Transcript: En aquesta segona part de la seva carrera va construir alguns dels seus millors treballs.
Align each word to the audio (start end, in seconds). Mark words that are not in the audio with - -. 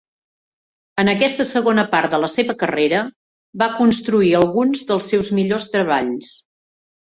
En 1.01 1.09
aquesta 1.11 1.45
segona 1.49 1.83
part 1.91 2.13
de 2.15 2.19
la 2.23 2.29
seva 2.35 2.55
carrera 2.63 3.03
va 3.65 3.69
construir 3.75 4.33
alguns 4.41 4.83
dels 4.93 5.13
seus 5.13 5.31
millors 5.43 5.69
treballs. 5.77 6.35